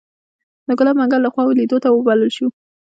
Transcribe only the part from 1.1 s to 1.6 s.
لخوا